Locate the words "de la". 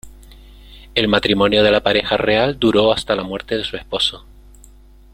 1.63-1.83